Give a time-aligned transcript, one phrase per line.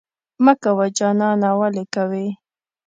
[0.43, 2.27] مه کوه جانانه ولې کوې؟